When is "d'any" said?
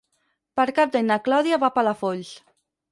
0.95-1.07